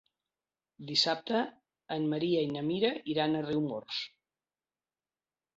Dissabte 0.91 1.41
en 1.97 2.09
Maria 2.15 2.41
i 2.45 2.49
na 2.55 2.65
Mira 2.71 2.91
iran 3.15 3.37
a 3.37 3.45
Riumors. 3.47 4.03